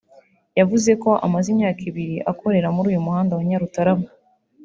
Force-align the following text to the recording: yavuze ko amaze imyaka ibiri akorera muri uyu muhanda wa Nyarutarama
yavuze 0.59 0.91
ko 1.03 1.09
amaze 1.25 1.47
imyaka 1.53 1.81
ibiri 1.89 2.17
akorera 2.31 2.67
muri 2.75 2.87
uyu 2.91 3.05
muhanda 3.05 3.33
wa 3.37 3.43
Nyarutarama 3.49 4.07